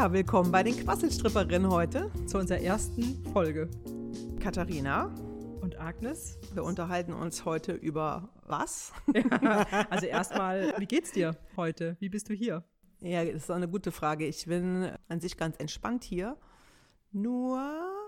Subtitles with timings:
[0.00, 2.10] Ja, willkommen bei den Quasselstripperinnen heute.
[2.24, 3.68] zu unserer ersten Folge.
[4.40, 5.14] Katharina,
[5.60, 6.38] Und Agnes?
[6.54, 8.94] wir unterhalten uns heute über was?
[9.90, 11.98] Also erstmal, wie geht's dir heute?
[12.00, 12.64] Wie bist du hier?
[13.02, 14.26] Ja, das ist eine gute Frage.
[14.26, 16.38] Ich bin an sich ganz entspannt hier.
[17.12, 17.60] Nur,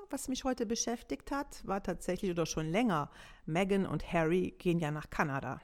[0.09, 3.11] was mich heute beschäftigt hat, war tatsächlich oder schon länger,
[3.45, 5.61] Meghan und Harry gehen ja nach Kanada.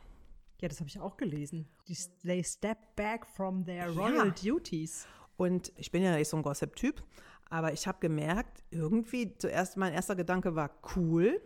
[0.61, 1.69] Ja, das habe ich auch gelesen.
[1.87, 3.99] Die, they step back from their Ja.
[3.99, 5.07] royal duties.
[5.39, 7.03] Und ich bin ja nicht so ein Gossip-Typ,
[7.49, 11.41] aber ich habe gemerkt, irgendwie zuerst mein erster Gedanke war cool.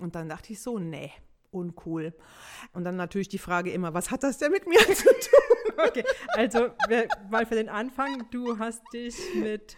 [0.00, 1.12] Und dann dachte ich so, nee,
[1.52, 2.12] uncool.
[2.72, 5.86] Und dann natürlich die Frage immer, was hat das denn mit mir zu tun?
[5.88, 6.70] Okay, also
[7.30, 9.76] mal für den Anfang, du hast dich mit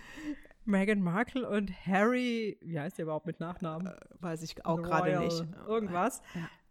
[0.65, 3.93] Meghan Markle und Harry, wie heißt der überhaupt mit Nachnamen?
[4.21, 5.45] Weiß ich auch gerade nicht.
[5.67, 6.23] Irgendwas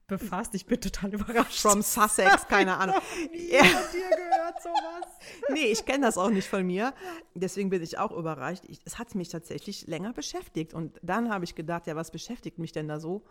[0.08, 0.56] befasst.
[0.56, 1.62] Ich bin total überrascht.
[1.62, 2.96] From Sussex, keine Ahnung.
[3.34, 5.06] Ja, Von dir gehört sowas.
[5.50, 6.94] nee, ich kenne das auch nicht von mir.
[7.36, 8.64] Deswegen bin ich auch überrascht.
[8.68, 10.74] Ich, es hat mich tatsächlich länger beschäftigt.
[10.74, 13.24] Und dann habe ich gedacht, ja, was beschäftigt mich denn da so?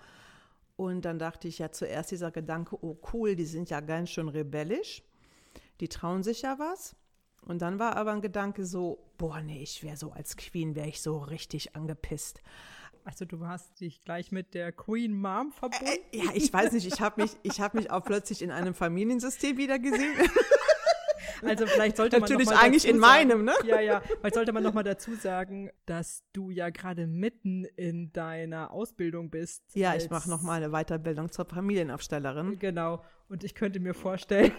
[0.77, 4.29] Und dann dachte ich ja zuerst dieser Gedanke, oh cool, die sind ja ganz schön
[4.29, 5.03] rebellisch.
[5.81, 6.95] Die trauen sich ja was.
[7.47, 10.89] Und dann war aber ein Gedanke so, boah, nee, ich wäre so als Queen, wäre
[10.89, 12.43] ich so richtig angepisst.
[13.07, 15.87] Also du hast dich gleich mit der Queen Mom verbunden?
[16.11, 18.75] Äh, ja, ich weiß nicht, ich habe mich, ich hab mich auch plötzlich in einem
[18.75, 20.17] Familiensystem wieder gesehen.
[21.43, 23.53] Also vielleicht sollte man Natürlich eigentlich in sagen, meinem, ne?
[23.67, 24.01] Ja, ja.
[24.01, 29.29] Vielleicht sollte man noch mal dazu sagen, dass du ja gerade mitten in deiner Ausbildung
[29.29, 29.63] bist.
[29.75, 32.59] Ja, ich mache noch mal eine Weiterbildung zur Familienaufstellerin.
[32.59, 33.05] Genau.
[33.29, 34.53] Und ich könnte mir vorstellen,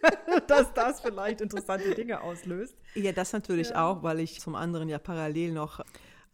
[0.48, 2.76] dass das vielleicht interessante Dinge auslöst.
[2.94, 5.84] Ja, das natürlich auch, weil ich zum anderen ja parallel noch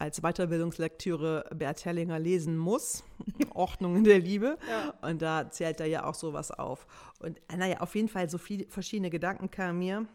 [0.00, 3.04] als Weiterbildungslektüre Bert Hellinger lesen muss,
[3.54, 4.56] Ordnungen der Liebe.
[4.68, 4.94] Ja.
[5.08, 6.86] Und da zählt er ja auch sowas auf.
[7.18, 10.06] Und naja, auf jeden Fall so viele verschiedene Gedanken kamen mir.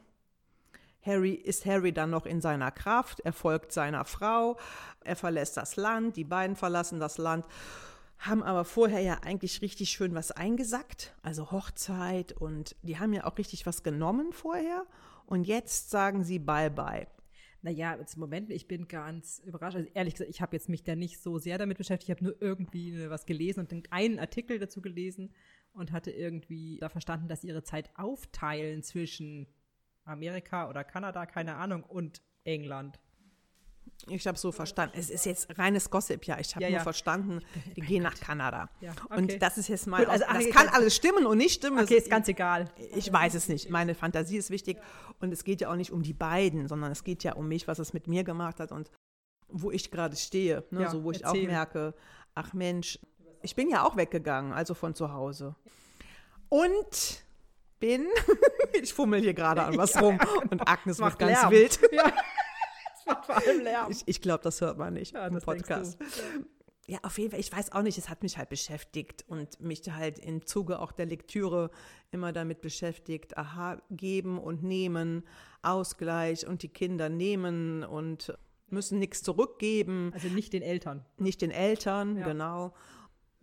[1.04, 3.20] Harry, ist Harry dann noch in seiner Kraft?
[3.20, 4.58] Er folgt seiner Frau,
[5.02, 7.46] er verlässt das Land, die beiden verlassen das Land,
[8.18, 13.26] haben aber vorher ja eigentlich richtig schön was eingesackt, also Hochzeit und die haben ja
[13.26, 14.84] auch richtig was genommen vorher.
[15.28, 17.06] Und jetzt sagen sie Bye-bye.
[17.66, 19.76] Naja, im Moment, ich bin ganz überrascht.
[19.76, 22.10] Also ehrlich gesagt, ich habe jetzt mich da nicht so sehr damit beschäftigt.
[22.10, 25.34] Ich habe nur irgendwie äh, was gelesen und einen Artikel dazu gelesen
[25.74, 29.48] und hatte irgendwie da verstanden, dass sie ihre Zeit aufteilen zwischen
[30.04, 33.00] Amerika oder Kanada, keine Ahnung, und England.
[34.08, 34.96] Ich habe so verstanden.
[34.98, 36.38] Es ist jetzt reines Gossip, ja.
[36.40, 36.84] Ich habe Ja, nur ja.
[36.84, 37.42] verstanden,
[37.76, 38.70] die gehen nach Kanada.
[38.80, 39.18] Ja, okay.
[39.18, 41.80] Und das ist jetzt mal, Gut, also, das kann alles stimmen und nicht stimmen.
[41.80, 42.70] Okay, Es ist ganz egal.
[42.96, 43.70] Ich weiß es nicht.
[43.70, 44.78] Meine Fantasie ist wichtig.
[45.20, 47.68] Und es geht ja auch nicht um die beiden, sondern es geht ja um mich,
[47.68, 48.92] was es mit mir gemacht hat und
[49.48, 50.64] wo ich gerade stehe.
[50.70, 50.90] Ne?
[50.90, 51.44] So, wo ich erzähl.
[51.44, 51.94] auch merke,
[52.36, 53.00] ach Mensch,
[53.42, 55.56] ich bin ja auch weggegangen, also von zu Hause.
[56.50, 57.24] Und
[57.80, 58.08] bin,
[58.74, 60.20] ich fummel hier gerade an was rum
[60.50, 61.80] und Agnes Macht ganz wild.
[61.92, 62.12] Ja.
[63.06, 63.92] Vor allem Lärm.
[63.92, 65.98] Ich, ich glaube, das hört man nicht Ja, im Podcast.
[66.88, 67.40] Ja, auf jeden Fall.
[67.40, 70.92] Ich weiß auch nicht, es hat mich halt beschäftigt und mich halt im Zuge auch
[70.92, 71.72] der Lektüre
[72.12, 75.24] immer damit beschäftigt, aha, geben und nehmen,
[75.64, 78.38] Ausgleich und die Kinder nehmen und
[78.70, 81.04] müssen nichts zurückgeben, Also nicht den Eltern.
[81.18, 82.26] nicht den Eltern, Ja.
[82.28, 82.74] genau.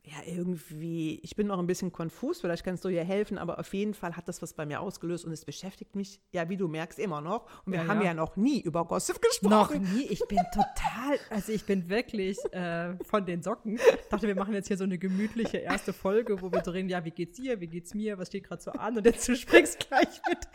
[0.04, 3.72] Ja, irgendwie, ich bin noch ein bisschen konfus, vielleicht kannst du hier helfen, aber auf
[3.72, 6.66] jeden Fall hat das was bei mir ausgelöst und es beschäftigt mich, ja, wie du
[6.66, 7.46] merkst, immer noch.
[7.64, 8.06] Und wir Ja, haben ja.
[8.06, 8.14] ja.
[8.14, 9.82] noch nie über Gossip Noch gesprochen.
[9.94, 10.06] nie.
[10.08, 13.76] Ich bin total, also ich bin wirklich äh, von den Socken.
[13.76, 16.88] Ich dachte, wir machen jetzt hier so eine gemütliche erste Folge, wo wir so reden,
[16.88, 18.96] ja, wie geht's dir, wie geht's mir, was steht gerade so an?
[18.96, 20.48] Und jetzt du springst gleich mit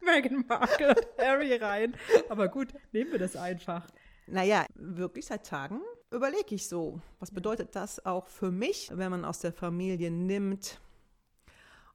[0.00, 1.94] Meghan Markle und Harry rein.
[2.28, 3.86] Aber gut, nehmen wir das einfach.
[4.26, 9.24] Naja, wirklich seit Tagen überlege ich so, was bedeutet das auch für mich, wenn man
[9.24, 10.80] aus der Familie nimmt?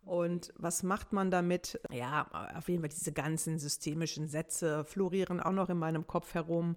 [0.03, 1.79] Und was macht man damit?
[1.91, 6.75] Ja, auf jeden Fall diese ganzen systemischen Sätze florieren auch noch in meinem Kopf herum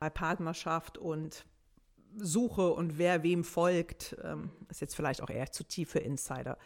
[0.00, 1.44] bei Partnerschaft und
[2.16, 4.16] Suche und wer wem folgt.
[4.22, 6.56] Ähm, ist jetzt vielleicht auch eher zu tief für Insider,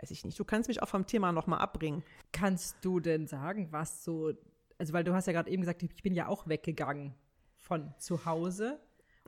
[0.00, 0.38] weiß ich nicht.
[0.38, 2.02] Du kannst mich auch vom Thema nochmal abbringen.
[2.32, 4.32] Kannst du denn sagen, was so,
[4.78, 7.14] also weil du hast ja gerade eben gesagt, ich bin ja auch weggegangen
[7.58, 8.80] von zu Hause.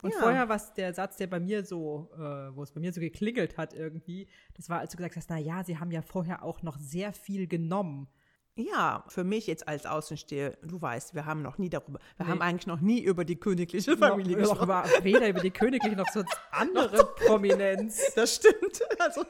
[0.02, 0.20] Und Ja.
[0.20, 3.58] vorher, was der Satz, der bei mir so, äh, wo es bei mir so geklingelt
[3.58, 6.62] hat irgendwie, das war, als du gesagt hast, na ja, sie haben ja vorher auch
[6.62, 8.08] noch sehr viel genommen.
[8.56, 12.32] Ja, für mich jetzt als Außensteher, du weißt, wir haben noch nie darüber, wir Nee.
[12.32, 14.90] haben eigentlich noch nie über die königliche Familie noch, noch gesprochen.
[14.98, 18.12] über, weder über die Königliche noch sonst andere Prominenz.
[18.14, 18.80] Das stimmt.
[18.98, 19.24] Also,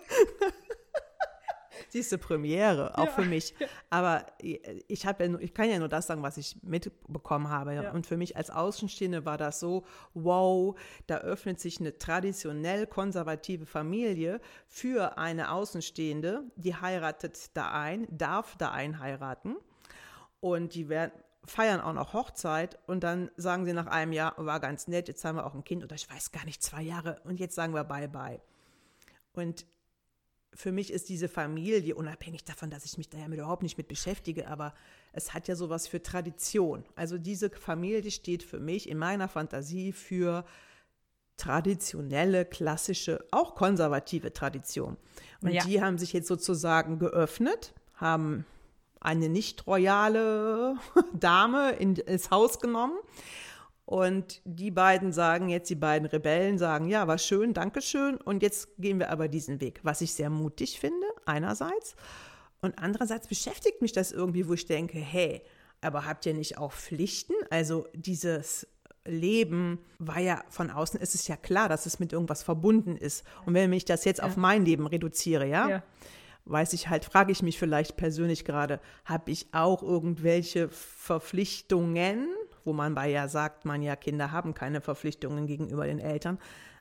[1.89, 3.13] siehste Premiere, auch Ja.
[3.13, 3.55] für mich.
[3.91, 7.75] Aber ich, habe ja nur, ich kann ja nur das sagen, was ich mitbekommen habe.
[7.75, 7.93] Ja.
[7.93, 9.85] Und für mich als Außenstehende war das so,
[10.15, 18.07] wow, da öffnet sich eine traditionell konservative Familie für eine Außenstehende, die heiratet da ein,
[18.11, 19.57] darf da einheiraten.
[20.41, 21.13] Und die werden
[21.45, 25.25] feiern auch noch Hochzeit und dann sagen sie nach einem Jahr, war ganz nett, jetzt
[25.25, 27.75] haben wir auch ein Kind oder ich weiß gar nicht, zwei Jahre und jetzt sagen
[27.75, 28.41] wir bye bye.
[29.33, 29.65] Und
[30.53, 33.89] für mich ist diese Familie, unabhängig davon, dass ich mich da ja überhaupt nicht mit
[33.89, 34.75] beschäftige, aber
[35.13, 36.85] es hat ja sowas für Tradition.
[36.97, 40.45] Also diese Familie steht für mich in meiner Fantasie für
[41.37, 44.97] traditionelle, klassische, auch konservative Tradition.
[45.41, 45.65] Und ja.
[45.65, 48.45] die haben sich jetzt sozusagen geöffnet, haben
[49.01, 50.77] eine nicht royale
[51.15, 52.99] Dame in, ins Haus genommen.
[53.91, 58.19] Und die beiden sagen jetzt, die beiden Rebellen sagen, ja, war schön, Dankeschön.
[58.19, 61.97] Und jetzt gehen wir aber diesen Weg, was ich sehr mutig finde, einerseits.
[62.61, 65.43] Und andererseits beschäftigt mich das irgendwie, wo ich denke, hey,
[65.81, 67.33] aber habt ihr nicht auch Pflichten?
[67.51, 68.69] Also dieses
[69.05, 73.25] Leben war ja von außen, ist es ja klar, dass es mit irgendwas verbunden ist.
[73.45, 74.25] Und wenn ich das jetzt ja.
[74.25, 75.83] auf mein Leben reduziere, ja, ja,
[76.45, 82.29] weiß ich halt, frage ich mich vielleicht persönlich gerade, habe ich auch irgendwelche Verpflichtungen,
[82.65, 86.39] wo man bei ja sagt, man ja, Kinder haben keine Verpflichtungen gegenüber den Eltern.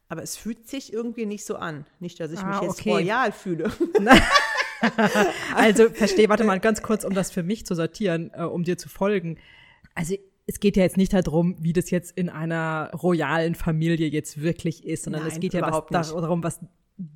[0.08, 1.86] Aber es fühlt sich irgendwie nicht so an.
[2.00, 2.92] Nicht, dass ich ah, mich jetzt okay.
[2.92, 3.72] royal fühle.
[5.56, 8.78] also verstehe, warte mal ganz kurz, um das für mich zu sortieren, äh, um dir
[8.78, 9.38] zu folgen.
[9.94, 10.16] Also
[10.48, 14.84] es geht ja jetzt nicht darum, wie das jetzt in einer royalen Familie jetzt wirklich
[14.84, 16.60] ist, sondern Nein, es geht ja was, darum, was,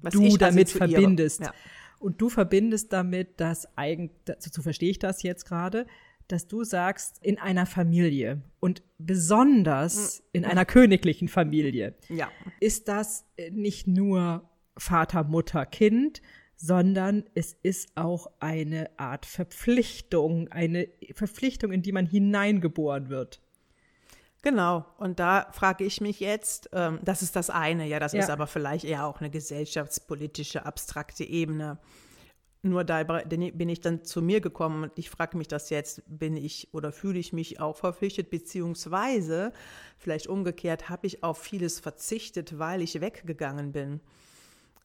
[0.01, 1.41] was du damit verbindest.
[1.41, 1.53] Ja.
[1.97, 5.87] Und du verbindest damit, dass eigentlich, so verstehe ich das jetzt gerade,
[6.33, 10.25] dass du sagst, in einer Familie und besonders mhm.
[10.33, 12.29] in einer königlichen Familie ja.
[12.59, 16.21] ist das nicht nur Vater, Mutter, Kind,
[16.55, 23.41] sondern es ist auch eine Art Verpflichtung, eine Verpflichtung, in die man hineingeboren wird.
[24.41, 28.19] Genau, und da frage ich mich jetzt, ähm, das ist das eine, ja, das ja.
[28.19, 31.79] ist aber vielleicht eher auch eine gesellschaftspolitische, abstrakte Ebene.
[32.65, 36.37] Nur da bin ich dann zu mir gekommen und ich frage mich das jetzt, bin
[36.37, 39.51] ich oder fühle ich mich auch verpflichtet, beziehungsweise
[39.97, 43.99] vielleicht umgekehrt, habe ich auf vieles verzichtet, weil ich weggegangen bin.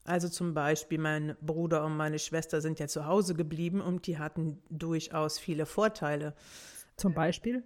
[0.02, 4.18] Also zum Beispiel mein Bruder und meine Schwester sind ja zu Hause geblieben und die
[4.18, 6.34] hatten durchaus viele Vorteile.
[6.96, 7.62] Zum Beispiel?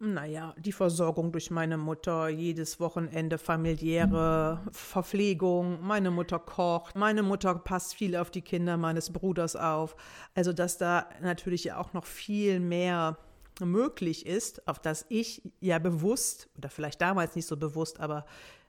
[0.00, 7.56] Naja, die Versorgung durch meine Mutter, jedes Wochenende familiäre Verpflegung, meine Mutter kocht, meine Mutter
[7.56, 9.96] passt viel auf die Kinder meines Bruders auf.
[10.36, 13.18] Also, dass da natürlich ja auch noch viel mehr
[13.60, 18.24] möglich ist, auf das ich ja bewusst, oder vielleicht damals nicht so bewusst, aber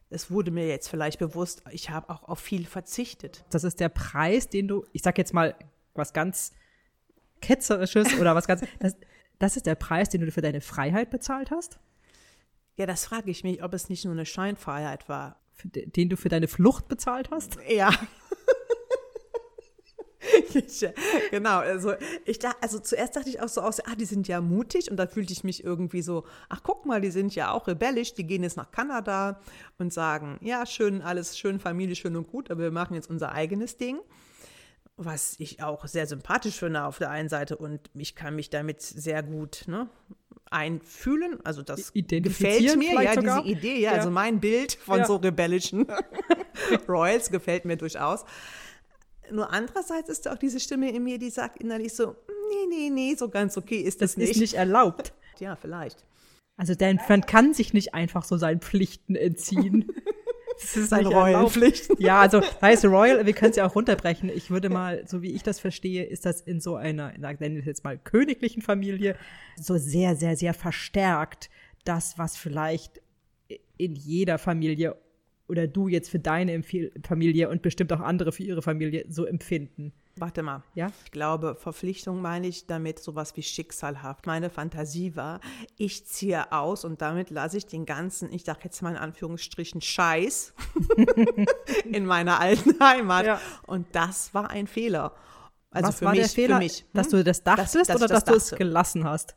[0.09, 3.45] es wurde mir jetzt vielleicht bewusst, ich habe auch auf viel verzichtet.
[3.51, 5.53] Das ist der Preis, den du, ich sag jetzt mal
[5.93, 6.53] was ganz
[7.41, 8.95] ketzerisches oder was ganz, das,
[9.39, 11.80] das ist der Preis, den du für deine Freiheit bezahlt hast?
[12.75, 15.41] Ja, das frage ich mich, ob es nicht nur eine Scheinfreiheit war.
[15.63, 17.57] den du für deine Flucht bezahlt hast?
[17.68, 17.91] Ja.
[21.31, 21.94] genau, also
[22.25, 24.97] ich dachte, also zuerst dachte ich auch so aus, ah, die sind ja mutig und
[24.97, 28.25] da fühlte ich mich irgendwie so, ach guck mal, die sind ja auch rebellisch, die
[28.25, 29.39] gehen jetzt nach Kanada
[29.77, 33.31] und sagen, ja, schön, alles schön, Familie, schön und gut, aber wir machen jetzt unser
[33.31, 34.00] eigenes Ding
[35.00, 38.81] was ich auch sehr sympathisch finde auf der einen Seite und ich kann mich damit
[38.81, 39.90] sehr gut ne,
[40.51, 41.40] einfühlen.
[41.46, 43.44] Also das gefällt mir, ja, sogar.
[43.44, 45.06] diese Idee, ja, ja, also mein Bild von ja.
[45.06, 45.88] so rebellischen
[46.90, 48.25] Royals gefällt mir durchaus.
[49.32, 52.15] Nur andererseits ist auch diese Stimme in mir, die sagt innerlich so,
[52.50, 54.32] nee, nee, nee, so ganz okay ist das, das nicht.
[54.32, 55.13] ist nicht erlaubt.
[55.39, 56.06] Ja, vielleicht.
[56.58, 59.94] Also denn man kann sich nicht einfach so seinen Pflichten entziehen.
[60.62, 61.89] Das ist eine Royal-Pflicht.
[62.00, 64.30] Ja, also heißt Royal, wir können es ja auch runterbrechen.
[64.30, 67.63] Ich würde mal, so wie ich das verstehe, ist das in so einer, nennen wir
[67.63, 69.16] jetzt mal königlichen Familie,
[69.56, 71.50] so sehr, sehr, sehr verstärkt.
[71.86, 73.01] Das, was vielleicht
[73.78, 74.96] in jeder Familie
[75.48, 76.62] oder du jetzt für deine
[77.04, 79.94] Familie und bestimmt auch andere für ihre Familie so empfinden.
[80.19, 80.63] Warte mal.
[80.75, 80.91] Ja?
[81.05, 84.27] Ich glaube, Verpflichtung meine ich damit sowas wie schicksalhaft.
[84.27, 85.39] Meine Fantasie war,
[85.77, 89.81] ich ziehe aus und damit lasse ich den ganzen, ich sage jetzt mal in Anführungsstrichen,
[89.81, 90.53] Scheiß
[91.85, 93.25] in meiner alten Heimat.
[93.25, 93.41] Ja.
[93.65, 95.13] Und das war ein Fehler.
[95.71, 96.88] Also Was für war mich, der Fehler, mich, hm?
[96.93, 99.35] dass du das dachtest dass, dass oder dass das du es gelassen hast?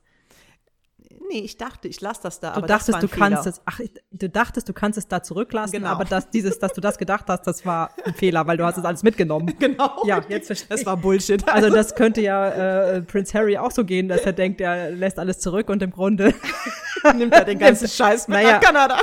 [1.33, 2.55] Nee, ich dachte, ich lasse das da.
[2.59, 5.89] Du dachtest, du kannst es, ach, du dachtest, du kannst es da zurücklassen, genau.
[5.89, 8.77] aber das, dieses, dass du das gedacht hast, das war ein Fehler, weil du hast
[8.77, 9.55] es alles mitgenommen.
[9.63, 10.03] Genau.
[10.05, 11.47] Ja, jetzt verstehe Das war Bullshit.
[11.53, 12.49] Also das könnte ja
[12.95, 15.91] äh, Prince Harry auch so gehen, dass er denkt, er lässt alles zurück und im
[15.91, 16.35] Grunde
[17.17, 18.97] nimmt er den ganzen Scheiß mit naja, nach Kanada.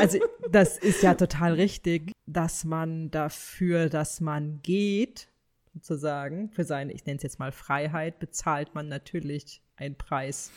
[0.00, 0.18] Also
[0.50, 5.28] das ist ja total richtig, dass man dafür, dass man geht,
[5.74, 10.52] sozusagen, für seine, ich nenne es jetzt mal Freiheit, bezahlt man natürlich einen Preis.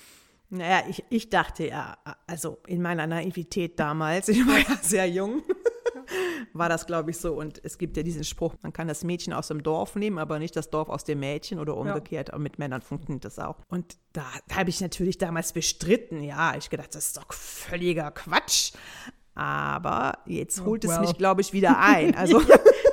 [0.49, 5.43] Naja, ich, ich dachte ja, also in meiner Naivität damals, ich war ja sehr jung,
[6.53, 7.33] war das, glaube ich, so.
[7.33, 10.39] Und es gibt ja diesen Spruch, man kann das Mädchen aus dem Dorf nehmen, aber
[10.39, 12.29] nicht das Dorf aus dem Mädchen oder umgekehrt.
[12.29, 12.33] Ja.
[12.33, 13.57] Aber mit Männern funktioniert das auch.
[13.67, 16.23] Und da habe ich natürlich damals bestritten.
[16.23, 18.71] Ja, ich gedacht, das ist doch völliger Quatsch.
[19.35, 20.95] Aber jetzt oh, holt oh, well.
[20.95, 22.15] es mich, glaube ich, wieder ein.
[22.15, 22.41] Also,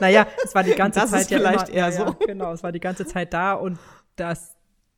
[0.00, 2.14] naja, es war die ganze das Zeit ist ja vielleicht immer, eher ja, so.
[2.14, 3.78] genau, es war die ganze Zeit da und
[4.16, 4.54] dass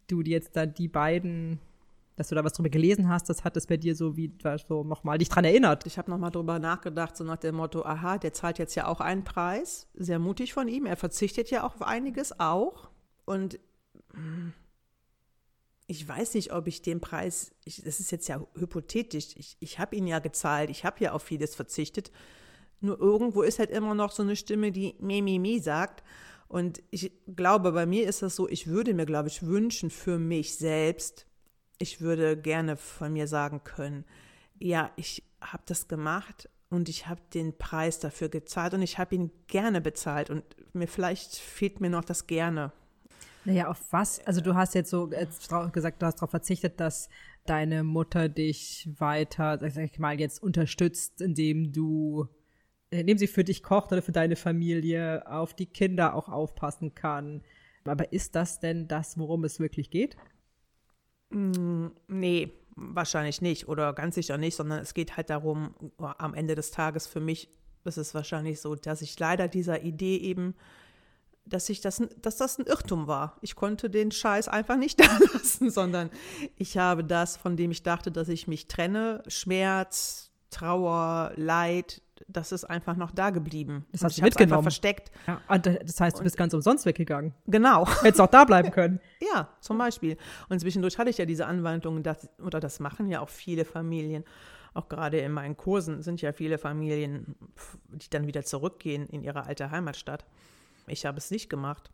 [0.08, 1.60] du jetzt da die beiden
[2.16, 4.32] dass du da was drüber gelesen hast, das hat es bei dir so wie
[4.66, 5.86] so nochmal dich dran erinnert.
[5.86, 9.00] Ich habe nochmal drüber nachgedacht, so nach dem Motto, aha, der zahlt jetzt ja auch
[9.00, 9.88] einen Preis.
[9.94, 10.86] Sehr mutig von ihm.
[10.86, 12.88] Er verzichtet ja auf einiges auch.
[13.26, 13.60] Und
[14.14, 14.54] hm,
[15.86, 19.78] ich weiß nicht, ob ich den Preis, ich, das ist jetzt ja hypothetisch, ich, ich
[19.78, 22.10] habe ihn ja gezahlt, ich habe ja auf vieles verzichtet.
[22.80, 26.02] Nur irgendwo ist halt immer noch so eine Stimme, die mi, mi, mi sagt.
[26.48, 30.18] Und ich glaube, bei mir ist das so, ich würde mir, glaube ich, wünschen für
[30.18, 31.26] mich selbst,
[31.78, 34.04] ich würde gerne von mir sagen können,
[34.58, 39.14] ja, ich habe das gemacht und ich habe den Preis dafür gezahlt und ich habe
[39.14, 42.72] ihn gerne bezahlt und mir vielleicht fehlt mir noch das gerne.
[43.44, 44.24] Naja, auf was?
[44.26, 47.08] Also du hast jetzt so jetzt gesagt, du hast darauf verzichtet, dass
[47.44, 52.26] deine Mutter dich weiter, sag ich mal, jetzt unterstützt, indem du,
[52.90, 57.42] indem sie für dich kocht oder für deine Familie, auf die Kinder auch aufpassen kann.
[57.84, 60.16] Aber ist das denn das, worum es wirklich geht?
[61.36, 66.54] Mm, nee, wahrscheinlich nicht oder ganz sicher nicht, sondern es geht halt darum, am Ende
[66.54, 67.50] des Tages für mich
[67.84, 70.54] ist es wahrscheinlich so, dass ich leider dieser Idee eben,
[71.44, 73.36] dass ich das, dass das ein Irrtum war.
[73.42, 76.10] Ich konnte den Scheiß einfach nicht da lassen, sondern
[76.56, 82.52] ich habe das, von dem ich dachte, dass ich mich trenne, Schmerz, Trauer, Leid, das
[82.52, 83.86] ist einfach noch da geblieben.
[83.92, 84.62] Das hast du mitgenommen.
[84.62, 85.10] versteckt.
[85.26, 87.34] Ja, das heißt, du bist ganz umsonst weggegangen.
[87.46, 87.86] Genau.
[88.02, 89.00] Hättest auch da bleiben können.
[89.34, 90.16] ja, zum Beispiel.
[90.48, 94.24] Und zwischendurch hatte ich ja diese Anwandlungen, dass, oder das machen ja auch viele Familien.
[94.74, 97.34] Auch gerade in meinen Kursen sind ja viele Familien,
[97.88, 100.26] die dann wieder zurückgehen in ihre alte Heimatstadt.
[100.86, 101.90] Ich habe es nicht gemacht.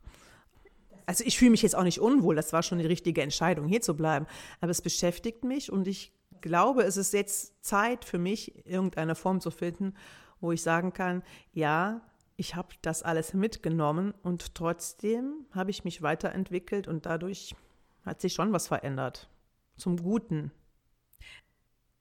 [1.05, 3.81] Also ich fühle mich jetzt auch nicht unwohl, das war schon die richtige Entscheidung, hier
[3.81, 4.25] zu bleiben.
[4.61, 9.41] Aber es beschäftigt mich und ich glaube, es ist jetzt Zeit für mich, irgendeine Form
[9.41, 9.95] zu finden,
[10.39, 11.23] wo ich sagen kann,
[11.53, 12.01] ja,
[12.35, 17.55] ich habe das alles mitgenommen und trotzdem habe ich mich weiterentwickelt und dadurch
[18.05, 19.29] hat sich schon was verändert.
[19.77, 20.51] Zum Guten.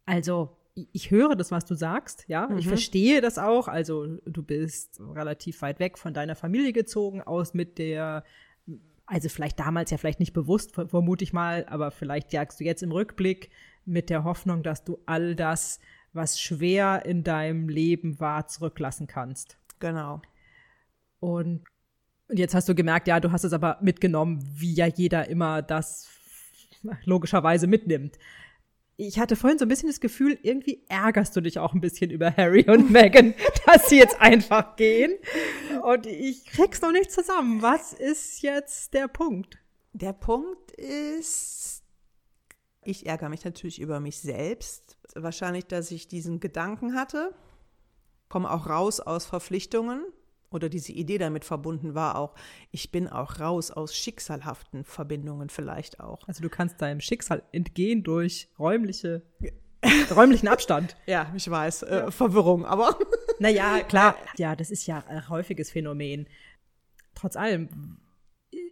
[0.05, 2.49] Also, ich höre das, was du sagst, ja.
[2.49, 2.59] Mhm.
[2.59, 3.69] Ich verstehe das auch.
[3.69, 8.25] Also, du bist relativ weit weg von deiner Familie gezogen, aus mit der,
[9.07, 12.83] also vielleicht damals ja vielleicht nicht bewusst, vermute ich mal, aber vielleicht jagst du jetzt
[12.83, 13.51] im Rückblick
[13.85, 15.81] mit der Hoffnung, dass du all das,
[16.13, 19.57] was schwer in deinem Leben war, zurücklassen kannst.
[19.81, 20.23] Genau.
[21.21, 21.65] Und,
[22.29, 25.63] und jetzt hast du gemerkt, ja, du hast es aber mitgenommen, wie ja jeder immer
[25.63, 26.09] das
[27.05, 28.19] logischerweise mitnimmt.
[28.97, 32.11] Ich hatte vorhin so ein bisschen das Gefühl, irgendwie ärgerst du dich auch ein bisschen
[32.11, 33.35] über Harry und Meghan,
[33.67, 35.13] dass sie jetzt einfach gehen.
[35.83, 37.63] Und ich krieg's noch nicht zusammen.
[37.63, 39.59] Was ist jetzt der Punkt?
[39.93, 41.82] Der Punkt ist,
[42.85, 44.97] ich ärgere mich natürlich über mich selbst.
[45.15, 47.35] Wahrscheinlich, dass ich diesen Gedanken hatte,
[48.29, 50.05] komme auch raus aus Verpflichtungen
[50.53, 52.35] oder diese Idee damit verbunden war auch,
[52.71, 56.27] ich bin auch raus aus schicksalhaften Verbindungen vielleicht auch.
[56.29, 59.23] Also du kannst deinem Schicksal entgehen durch räumliche,
[60.15, 60.97] räumlichen Abstand.
[61.07, 62.99] Ja, ich weiß, äh, Verwirrung, aber.
[63.39, 66.27] naja, klar, ja, das ist ja ein häufiges Phänomen.
[67.15, 67.99] Trotz allem,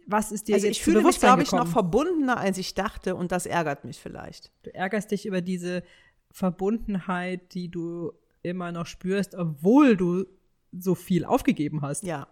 [0.07, 3.15] was ist dir also jetzt ich fühle mich, glaube ich, noch verbundener, als ich dachte
[3.15, 4.51] und das ärgert mich vielleicht.
[4.63, 5.83] Du ärgerst dich über diese
[6.31, 10.25] Verbundenheit, die du immer noch spürst, obwohl du
[10.71, 12.03] so viel aufgegeben hast.
[12.03, 12.27] Ja,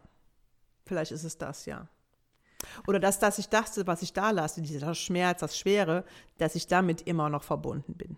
[0.86, 1.88] vielleicht ist es das, ja.
[2.88, 6.04] Oder dass, dass ich dachte, was ich da lasse, dieser Schmerz, das Schwere,
[6.38, 8.18] dass ich damit immer noch verbunden bin.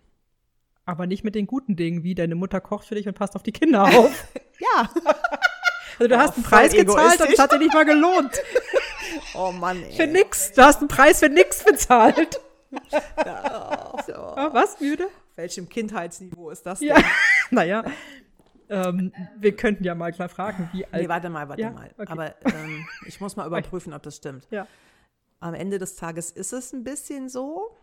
[0.84, 3.44] Aber nicht mit den guten Dingen, wie deine Mutter kocht für dich und passt auf
[3.44, 4.28] die Kinder auf.
[4.58, 4.90] ja.
[5.98, 8.32] Also du oh, hast einen Preis gezahlt und es hat dir nicht mal gelohnt.
[9.34, 9.92] Oh Mann, ey.
[9.92, 10.52] Für nix.
[10.52, 12.40] Du hast einen Preis für nix bezahlt.
[13.26, 14.14] Ja, so.
[14.14, 15.06] oh, was, müde?
[15.36, 16.88] Welchem Kindheitsniveau ist das denn?
[16.96, 17.02] Ja,
[17.50, 17.84] naja.
[18.70, 21.02] Ähm, wir könnten ja mal klar fragen, wie alt.
[21.02, 21.70] Nee, warte mal, warte ja?
[21.70, 21.90] mal.
[21.98, 22.10] Okay.
[22.10, 24.48] Aber ähm, ich muss mal überprüfen, ob das stimmt.
[24.50, 24.66] Ja.
[25.40, 27.76] Am Ende des Tages ist es ein bisschen so.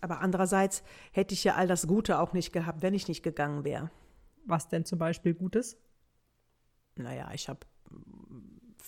[0.00, 3.62] Aber andererseits hätte ich ja all das Gute auch nicht gehabt, wenn ich nicht gegangen
[3.62, 3.90] wäre.
[4.46, 5.76] Was denn zum Beispiel Gutes?
[6.96, 7.60] Naja, ich habe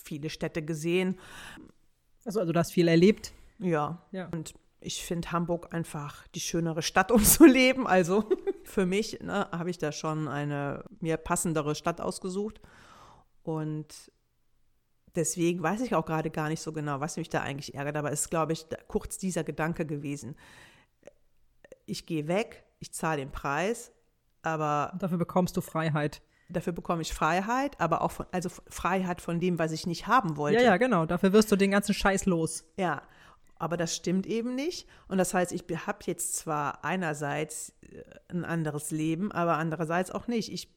[0.05, 1.19] viele Städte gesehen.
[2.23, 3.33] Also, also du hast viel erlebt.
[3.59, 4.05] Ja.
[4.11, 4.27] ja.
[4.29, 7.87] Und ich finde Hamburg einfach die schönere Stadt, um zu leben.
[7.87, 8.29] Also
[8.63, 12.61] für mich ne, habe ich da schon eine mir passendere Stadt ausgesucht.
[13.43, 14.11] Und
[15.15, 17.97] deswegen weiß ich auch gerade gar nicht so genau, was mich da eigentlich ärgert.
[17.97, 20.35] Aber es ist, glaube ich, kurz dieser Gedanke gewesen.
[21.85, 23.91] Ich gehe weg, ich zahle den Preis,
[24.41, 26.21] aber Und dafür bekommst du Freiheit.
[26.49, 30.37] Dafür bekomme ich Freiheit, aber auch von, also Freiheit von dem, was ich nicht haben
[30.37, 30.57] wollte.
[30.57, 31.05] Ja, ja, genau.
[31.05, 32.65] Dafür wirst du den ganzen Scheiß los.
[32.77, 33.01] Ja,
[33.57, 34.87] aber das stimmt eben nicht.
[35.07, 40.27] Und das heißt, ich habe jetzt zwar einerseits äh, ein anderes Leben, aber andererseits auch
[40.27, 40.51] nicht.
[40.51, 40.69] Ich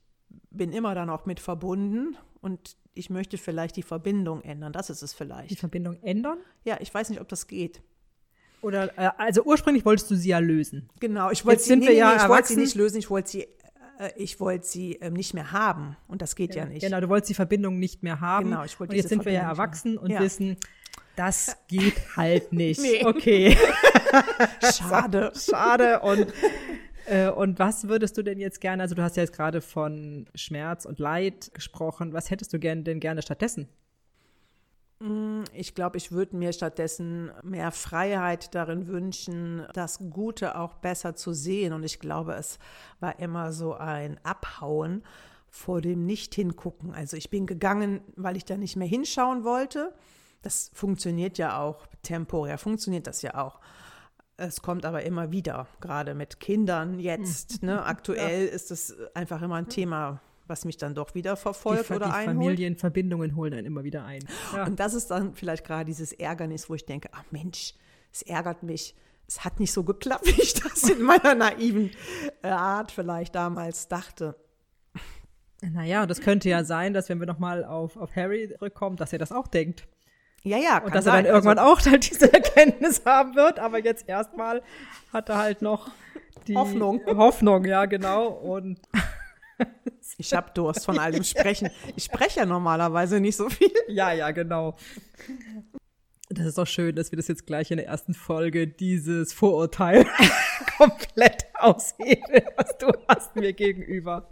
[0.50, 4.72] bin immer dann auch mit verbunden und ich möchte vielleicht die Verbindung ändern.
[4.72, 5.58] Das ist es Die vielleicht.
[5.58, 6.38] Verbindung ändern?
[6.64, 7.82] Ja, ich weiß nicht, ob das geht.
[8.60, 10.88] Oder, äh, also ursprünglich wolltest du sie ja lösen.
[10.98, 12.74] Genau, ich wollte Jetzt sie, sind nee, wir nee, ja nee, ich wollte sie nicht
[12.74, 13.48] lösen, ich wollte sie,
[14.16, 15.96] ich wollte sie ähm, nicht mehr haben.
[16.06, 16.82] Und das geht ja, nicht.
[16.82, 18.50] Genau, du wolltest die Verbindung nicht mehr haben.
[18.50, 20.20] Genau, ich wollte Und jetzt sind wir ja Verbindung erwachsen und Ja.
[20.20, 20.56] wissen,
[21.16, 22.80] das geht halt nicht.
[22.80, 23.04] Nee.
[23.04, 23.56] Okay.
[24.72, 25.32] Schade.
[25.36, 26.00] Schade.
[26.00, 26.32] Und,
[27.06, 30.28] äh, und was würdest du denn jetzt gerne, also du hast ja jetzt gerade von
[30.34, 33.68] Schmerz und Leid gesprochen, was hättest du gern, denn gerne stattdessen?
[35.52, 41.32] Ich glaube, ich würde mir stattdessen mehr Freiheit darin wünschen, das Gute auch besser zu
[41.32, 41.72] sehen.
[41.72, 42.58] Und ich glaube, es
[42.98, 45.04] war immer so ein Abhauen
[45.48, 46.94] vor dem Nicht-Hingucken.
[46.94, 49.94] Also ich bin gegangen, weil ich da nicht mehr hinschauen wollte.
[50.42, 53.60] Das funktioniert ja auch, temporär funktioniert das ja auch.
[54.36, 57.62] Es kommt aber immer wieder, gerade mit Kindern jetzt.
[57.62, 57.84] Ne?
[57.84, 61.96] Aktuell ist es einfach immer ein Thema, was mich dann doch wieder Die, verfolgt Fa-
[61.96, 62.36] oder die einholt.
[62.36, 64.24] Familienverbindungen holen einen immer wieder ein.
[64.54, 64.64] Ja.
[64.66, 67.74] Und das ist dann vielleicht gerade dieses Ärgernis, wo ich denke, ach Mensch,
[68.12, 68.94] es ärgert mich.
[69.26, 71.90] Es hat nicht so geklappt, wie ich das in meiner naiven
[72.42, 74.36] äh, Art vielleicht damals dachte.
[75.60, 79.18] Naja, das könnte ja sein, dass wenn wir nochmal auf, auf Harry zurückkommen, dass er
[79.18, 79.88] das auch denkt.
[80.44, 81.34] Ja, ja, Und kann dass er dann sein.
[81.34, 83.58] irgendwann also, auch halt diese Erkenntnis haben wird.
[83.58, 84.62] Aber jetzt erstmal
[85.12, 85.90] hat er halt noch
[86.46, 87.00] die Hoffnung.
[87.06, 88.28] Hoffnung, ja, genau.
[88.28, 88.80] Und
[90.16, 91.70] Ich habe Durst von all dem Sprechen.
[91.96, 93.72] Ich spreche ja normalerweise nicht so viel.
[93.88, 94.76] ja, ja, genau.
[96.30, 100.06] Das ist doch schön, dass wir das jetzt gleich in der ersten Folge dieses Vorurteil
[100.76, 104.28] komplett aushebeln, was du hast mir gegenüber.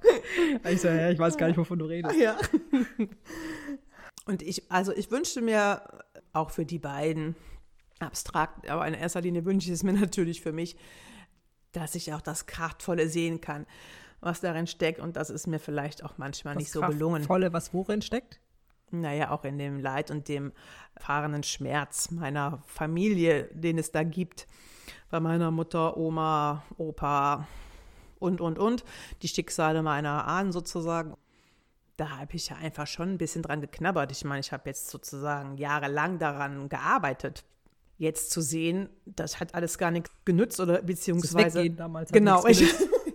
[0.69, 2.17] Ich so, ja, ich weiß gar nicht, wovon du redest.
[2.17, 2.37] Ja.
[4.27, 5.83] Und ich, also ich wünschte mir
[6.33, 7.35] auch für die beiden,
[7.99, 10.77] abstrakt, aber in erster Linie wünsche ich es mir natürlich für mich,
[11.73, 13.67] dass ich auch das Kraftvolle sehen kann,
[14.21, 15.01] was darin steckt.
[15.01, 17.23] Und das ist mir vielleicht auch manchmal nicht so gelungen.
[17.23, 18.41] Volle, was worin steckt?
[18.91, 20.53] Naja, auch in dem Leid und dem
[20.95, 24.47] erfahrenen Schmerz meiner Familie, den es da gibt.
[25.11, 27.47] Bei meiner Mutter, Oma, Opa
[28.19, 28.85] und, und, und.
[29.23, 31.17] Die Schicksale meiner Ahnen sozusagen.
[31.97, 34.13] Da habe ich ja einfach schon ein bisschen dran geknabbert.
[34.13, 37.45] Ich meine, ich habe jetzt sozusagen jahrelang daran gearbeitet.
[37.99, 41.61] Jetzt zu sehen, das hat alles gar nichts genützt oder Das beziehungsweise.
[41.61, 42.13] Weggehen damals.
[42.13, 42.63] Genau, ich.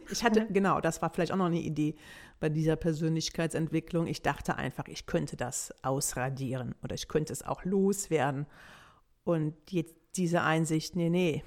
[0.10, 1.96] Ich hatte, genau, das war vielleicht auch noch eine Idee
[2.40, 4.08] bei dieser Persönlichkeitsentwicklung.
[4.08, 8.46] Ich dachte einfach, ich könnte das ausradieren oder ich könnte es auch loswerden.
[9.24, 11.44] Und jetzt diese Einsicht, nee, nee,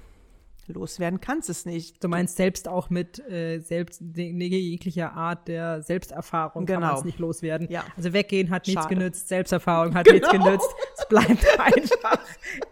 [0.67, 2.03] loswerden kannst es nicht.
[2.03, 6.87] Du meinst selbst auch mit äh, selbst jeglicher Art der Selbsterfahrung kann Genau.
[6.93, 7.69] man es nicht loswerden.
[7.71, 7.85] Ja.
[7.97, 8.95] Also weggehen hat nichts Schade.
[8.95, 10.69] genützt, Selbsterfahrung hat nichts genützt.
[10.97, 12.19] Es bleibt einfach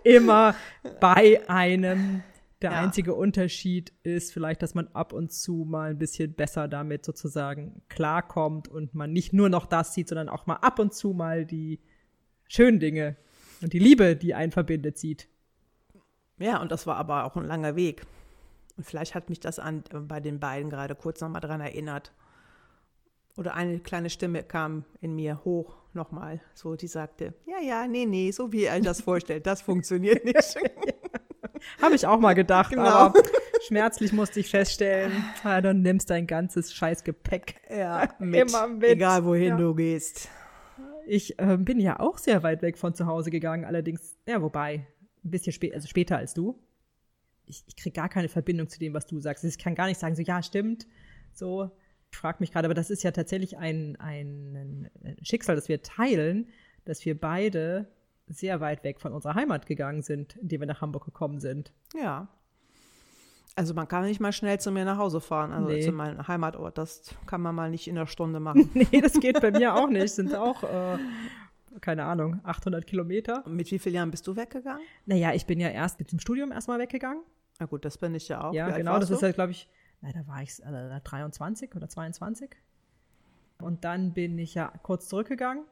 [0.05, 0.55] immer
[1.01, 2.23] bei einem.
[2.63, 2.81] Der Ja.
[2.81, 7.83] einzige Unterschied ist vielleicht, dass man ab und zu mal ein bisschen besser damit sozusagen
[7.89, 11.45] klarkommt und man nicht nur noch das sieht, sondern auch mal ab und zu mal
[11.45, 11.81] die
[12.49, 13.17] schönen Dinge
[13.61, 15.29] und die Liebe, die einen verbindet, sieht.
[16.39, 18.07] Ja, und das war aber auch ein langer Weg.
[18.77, 22.13] Und vielleicht hat mich das an, bei den beiden gerade kurz nochmal dran erinnert.
[23.37, 28.07] Oder eine kleine Stimme kam in mir hoch nochmal, so die sagte, ja, ja, nee,
[28.07, 30.57] nee, so wie er das vorstellt, das funktioniert nicht.
[31.81, 32.85] Habe ich auch mal gedacht, Genau.
[32.85, 33.23] aber
[33.67, 35.13] schmerzlich musste ich feststellen,
[35.45, 37.57] ja, dann nimmst dein ganzes Scheißgepäck.
[37.71, 38.85] ja, mit, Immer mit.
[38.91, 39.57] egal wohin Ja.
[39.57, 40.29] du gehst.
[41.07, 44.87] Ich ähm, bin ja auch sehr weit weg von zu Hause gegangen, allerdings, ja, wobei,
[45.25, 46.59] ein bisschen spä also später als du.
[47.47, 49.43] Ich, ich kriege gar keine Verbindung zu dem, was du sagst.
[49.45, 50.87] Ich kann gar nicht sagen, so, ja, stimmt,
[51.33, 51.71] so.
[52.11, 54.91] Ich frage mich gerade, aber das ist ja tatsächlich ein, ein
[55.23, 56.49] Schicksal, das wir teilen,
[56.85, 57.89] dass wir beide
[58.33, 61.73] sehr weit weg von unserer Heimat gegangen sind, indem wir nach Hamburg gekommen sind.
[62.01, 62.29] Ja.
[63.55, 65.83] Also man kann nicht mal schnell zu mir nach Hause fahren, also Nee.
[65.83, 66.79] zu meinem Heimatort.
[66.79, 68.71] Das kann man mal nicht in einer Stunde machen.
[68.75, 70.11] Nee, das geht bei mir auch nicht.
[70.15, 70.99] Sind auch, äh,
[71.81, 73.45] keine Ahnung, 800 Kilometer.
[73.47, 74.81] Mit wie vielen Jahren bist du weggegangen?
[75.05, 77.23] Naja, ich bin ja erst mit dem Studium erstmal weggegangen.
[77.59, 78.55] Na gut, das bin ich ja auch.
[78.55, 78.99] ja, genau.
[78.99, 79.15] Das du?
[79.17, 79.69] ist ja, glaube ich,
[80.01, 82.51] na, da war ich äh, 23 oder 22.
[83.61, 85.65] Und dann bin ich ja kurz zurückgegangen.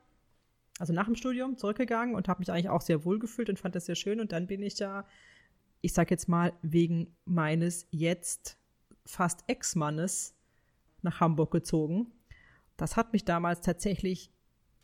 [0.81, 3.75] Also nach dem Studium zurückgegangen und habe mich eigentlich auch sehr wohl gefühlt und fand
[3.75, 4.19] das sehr schön.
[4.19, 5.05] Und dann bin ich ja,
[5.83, 8.57] ich sag jetzt mal, wegen meines jetzt
[9.05, 10.35] fast Ex-Mannes
[11.03, 12.11] nach Hamburg gezogen.
[12.79, 14.33] Das hat mich damals tatsächlich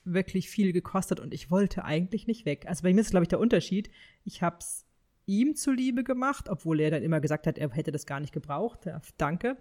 [0.04, 2.66] wirklich viel gekostet und ich wollte eigentlich nicht weg.
[2.68, 3.90] Also bei mir ist, glaube ich, der Unterschied.
[4.24, 4.85] Ich habe es
[5.26, 8.86] ihm zuliebe gemacht, obwohl er dann immer gesagt hat, er hätte das gar nicht gebraucht.
[8.86, 9.56] Ja, danke.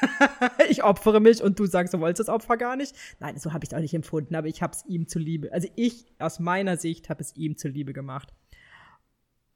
[0.70, 2.94] ich opfere mich und du sagst, du wolltest das Opfer gar nicht.
[3.18, 5.52] Nein, so habe ich es auch nicht empfunden, aber ich habe es ihm zuliebe.
[5.52, 8.32] Also ich aus meiner Sicht habe es ihm zuliebe gemacht.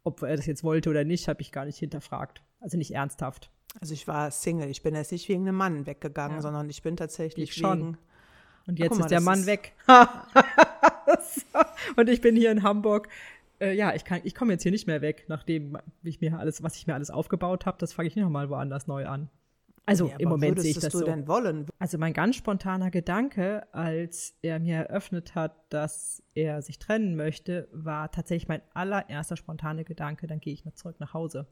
[0.02, 2.42] Ob er das jetzt wollte oder nicht, habe ich gar nicht hinterfragt.
[2.60, 3.50] Also nicht ernsthaft.
[3.80, 4.68] Also ich war Single.
[4.68, 6.42] Ich bin jetzt nicht wegen einem Mann weggegangen, ja.
[6.42, 7.80] sondern ich bin tatsächlich ich schon.
[7.80, 7.98] wegen.
[8.66, 9.74] Und jetzt mal, ist der Mann ist weg.
[11.96, 13.08] und ich bin hier in Hamburg
[13.60, 16.62] äh, ja, ich kann, ich komme jetzt hier nicht mehr weg, nachdem ich mir alles,
[16.62, 19.28] was ich mir alles aufgebaut habe, das fange ich nicht nochmal woanders neu an.
[19.88, 21.04] Also ja, im Moment sehe ich das du so.
[21.06, 21.66] denn wollen?
[21.78, 27.68] Also mein ganz spontaner Gedanke, als er mir eröffnet hat, dass er sich trennen möchte,
[27.72, 31.46] war tatsächlich mein allererster spontane Gedanke, dann gehe ich noch zurück nach Hause.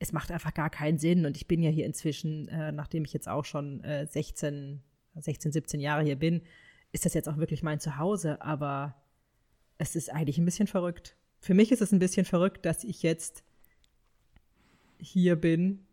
[0.00, 3.12] Es macht einfach gar keinen Sinn und ich bin ja hier inzwischen, äh, nachdem ich
[3.12, 4.82] jetzt auch schon äh, 16,
[5.14, 6.42] 16, 17 Jahre hier bin,
[6.90, 8.96] ist das jetzt auch wirklich mein Zuhause, aber
[9.78, 13.02] es ist eigentlich ein bisschen verrückt für mich ist es ein bisschen verrückt, dass ich
[13.02, 13.42] jetzt
[14.98, 15.84] hier bin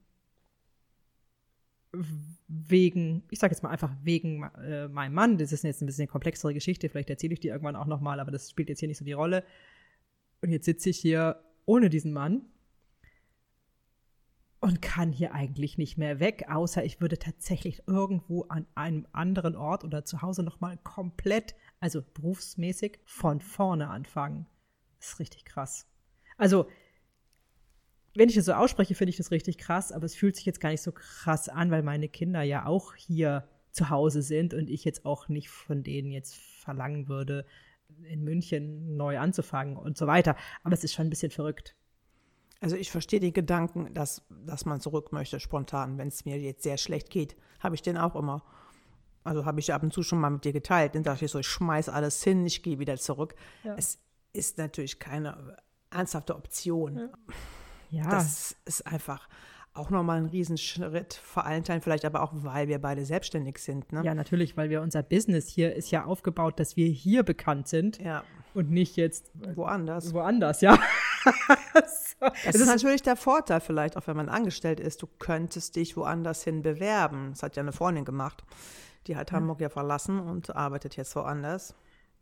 [2.48, 5.40] wegen, ich sage jetzt mal einfach wegen äh, meinem Mann.
[5.40, 6.88] Das ist jetzt ein bisschen eine komplexere Geschichte.
[6.88, 9.06] Vielleicht erzähle ich die irgendwann auch noch mal, aber das spielt jetzt hier nicht so
[9.06, 9.44] die Rolle.
[10.42, 12.44] Und jetzt sitze ich hier ohne diesen Mann
[14.60, 19.56] und kann hier eigentlich nicht mehr weg, außer ich würde tatsächlich irgendwo an einem anderen
[19.56, 24.46] Ort oder zu Hause noch mal komplett, also berufsmäßig von vorne anfangen.
[25.00, 25.88] Das ist richtig krass.
[26.38, 26.68] Also,
[28.16, 30.60] wenn ich das so ausspreche, finde ich das richtig krass, aber es fühlt sich jetzt
[30.60, 34.70] gar nicht so krass an, weil meine Kinder ja auch hier zu Hause sind und
[34.70, 37.46] ich jetzt auch nicht von denen jetzt verlangen würde,
[38.04, 40.36] in München neu anzufangen und so weiter.
[40.64, 41.76] Aber es ist schon ein bisschen verrückt.
[42.62, 46.64] Also ich verstehe den Gedanken, dass, dass man zurück möchte, spontan, wenn es mir jetzt
[46.64, 47.36] sehr schlecht geht.
[47.60, 48.44] Habe ich den auch immer.
[49.24, 50.96] Also habe ich ab und zu schon mal mit dir geteilt.
[50.96, 53.36] Dann dachte ich so, ich schmeiß alles hin, ich gehe wieder zurück.
[53.64, 53.76] Ja.
[53.76, 54.00] Es
[54.34, 55.58] ist natürlich keine
[55.92, 57.10] ernsthafte Option.
[57.90, 58.08] Ja.
[58.10, 59.28] Das ist einfach
[59.74, 63.92] auch nochmal ein Riesenschritt, vor allen Teilen vielleicht aber auch, weil wir beide selbstständig sind.
[63.94, 64.02] Ne?
[64.04, 68.00] Ja, natürlich, weil wir unser Business hier ist ja aufgebaut, dass wir hier bekannt sind
[68.00, 68.24] ja.
[68.54, 70.14] und nicht jetzt woanders.
[70.14, 70.78] Woanders, ja.
[72.20, 76.44] Das ist natürlich der Vorteil vielleicht, auch wenn man angestellt ist, du könntest dich woanders
[76.44, 77.30] hin bewerben.
[77.32, 78.44] Das hat ja eine Freundin gemacht.
[79.08, 81.76] Die hat Hamburg ja verlassen und arbeitet jetzt woanders.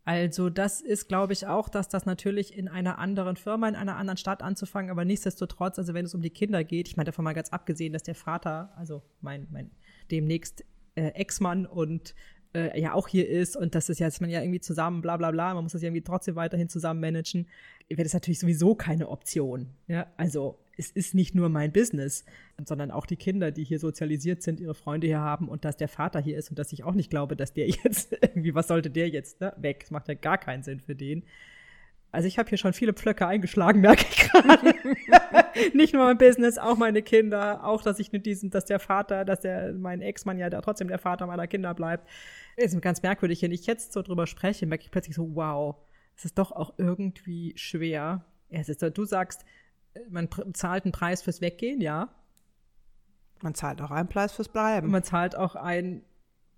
[0.08, 3.96] Also das ist, glaube ich, auch, dass das natürlich in einer anderen Firma, in einer
[3.96, 7.26] anderen Stadt anzufangen, aber nichtsdestotrotz, also wenn es um die Kinder geht, ich meine davon
[7.26, 9.70] mal ganz abgesehen, dass der Vater, also mein, mein
[10.10, 12.14] demnächst äh, Ex-Mann und
[12.54, 15.16] äh, ja auch hier ist und das ist ja, ist man ja irgendwie zusammen, bla
[15.16, 17.46] bla bla, man muss das ja irgendwie trotzdem weiterhin zusammen managen,
[17.88, 19.68] wäre das natürlich sowieso keine Option.
[19.86, 22.24] Ja, also es ist nicht nur mein Business,
[22.64, 25.88] sondern auch die Kinder, die hier sozialisiert sind, ihre Freunde hier haben und dass der
[25.88, 28.90] Vater hier ist und dass ich auch nicht glaube, dass der jetzt irgendwie, was sollte
[28.90, 29.80] der jetzt ne, weg?
[29.80, 31.24] Das macht ja gar keinen Sinn für den.
[32.10, 34.74] Also ich habe hier schon viele Pflöcke eingeschlagen, merke ich gerade.
[35.74, 39.24] nicht nur mein Business, auch meine Kinder, auch dass ich mit diesem, dass der Vater,
[39.24, 42.08] dass der mein Ex-Mann ja da trotzdem der Vater meiner Kinder bleibt.
[42.56, 45.76] Ist ganz merkwürdig, wenn ich jetzt so drüber spreche, merke ich plötzlich so, wow,
[46.16, 48.24] es ist doch auch irgendwie schwer.
[48.48, 49.44] Es ist, du sagst,
[50.08, 52.08] man zahlt einen Preis fürs Weggehen, ja.
[53.42, 54.90] Man zahlt auch einen Preis fürs Bleiben.
[54.90, 56.02] Man zahlt auch einen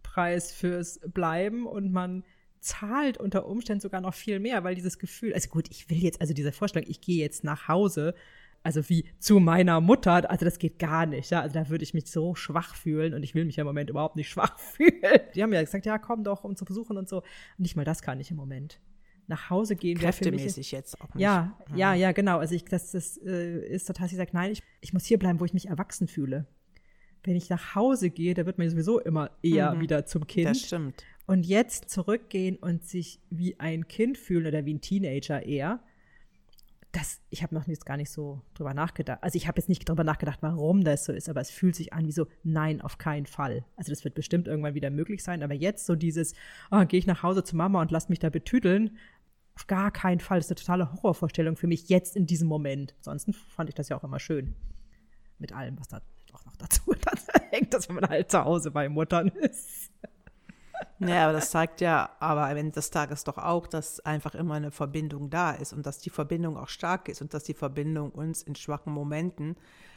[0.03, 2.25] Preis fürs Bleiben und man
[2.61, 6.21] zahlt unter Umständen sogar noch viel mehr, weil dieses Gefühl, also gut, ich will jetzt,
[6.21, 8.15] also dieser Vorschlag, ich gehe jetzt nach Hause,
[8.63, 11.95] also wie zu meiner Mutter, also das geht gar nicht, ja, also da würde ich
[11.95, 15.21] mich so schwach fühlen und ich will mich ja im Moment überhaupt nicht schwach fühlen.
[15.35, 17.19] Die haben ja gesagt, ja, komm doch, um zu besuchen und so.
[17.19, 18.81] Und nicht mal das kann ich im Moment
[19.31, 19.97] nach Hause gehen
[20.33, 20.43] mich.
[20.73, 21.23] jetzt auch nicht.
[21.23, 21.77] Ja, mhm.
[21.77, 22.39] ja, ja, genau.
[22.39, 25.41] Also ich, das, das äh, ist total, ich sage, nein, ich, ich muss hier bleiben,
[25.41, 26.47] wo ich mich erwachsen fühle.
[27.23, 29.81] Wenn ich nach Hause gehe, da wird man sowieso immer eher mhm.
[29.81, 30.51] wieder zum Kind.
[30.51, 31.05] Das stimmt.
[31.31, 35.79] Und jetzt zurückgehen und sich wie ein Kind fühlen oder wie ein Teenager eher,
[36.91, 39.23] das, ich habe noch jetzt gar nicht so drüber nachgedacht.
[39.23, 41.93] Also ich habe jetzt nicht drüber nachgedacht, warum das so ist, aber es fühlt sich
[41.93, 43.65] an wie so, nein, auf keinen Fall.
[43.77, 46.35] Also das wird bestimmt irgendwann wieder möglich sein, aber jetzt so dieses,
[46.73, 48.99] oh, gehe ich nach Hause zu Mama und lass mich da betüdeln,
[49.55, 50.41] auf gar keinen Fall.
[50.41, 52.97] Das ist eine totale Horrorvorstellung für mich jetzt in diesem Moment.
[52.97, 54.57] Ansonsten fand ich das ja auch immer schön.
[55.39, 56.93] Mit allem, was da auch noch dazu
[57.51, 59.93] hängt, dass man halt zu Hause bei Muttern ist.
[60.99, 64.55] Ja, aber das zeigt ja aber am Ende des Tages doch auch, dass einfach immer
[64.55, 68.11] eine Verbindung da ist und dass die Verbindung auch stark ist und dass die Verbindung
[68.11, 69.57] uns in schwachen Momenten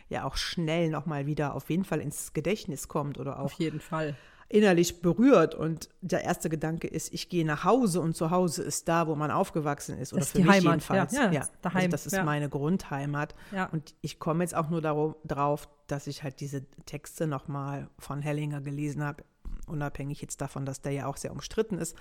[0.09, 3.45] ja auch schnell nochmal wieder auf jeden Fall ins Gedächtnis kommt oder auch.
[3.45, 4.15] Auf jeden Fall
[4.53, 8.87] innerlich berührt und der erste Gedanke ist, ich gehe nach Hause und zu Hause ist
[8.87, 10.13] da, wo man aufgewachsen ist.
[10.13, 10.73] Oder das ist für die mich Heimat.
[10.73, 11.13] jedenfalls.
[11.13, 11.47] Ja, ja, ja.
[11.63, 11.77] Daheim.
[11.77, 12.23] Also das ist ja.
[12.23, 13.33] meine Grundheimat.
[13.51, 13.65] Ja.
[13.65, 18.61] Und ich komme jetzt auch nur darauf, dass ich halt diese Texte nochmal von Hellinger
[18.61, 19.23] gelesen habe,
[19.67, 21.95] unabhängig jetzt davon, dass der ja auch sehr umstritten ist.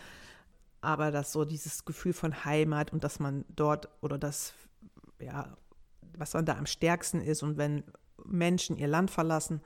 [0.80, 4.52] Aber dass so dieses Gefühl von Heimat und dass man dort oder dass
[5.20, 5.56] ja
[6.18, 7.42] was dann da am stärksten ist.
[7.42, 7.84] Und wenn
[8.24, 9.60] Menschen ihr Land verlassen,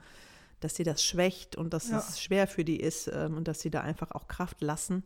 [0.59, 1.99] dass sie das schwächt und dass Ja.
[1.99, 5.03] es schwer für die ist ähm, und dass sie da einfach auch Kraft lassen.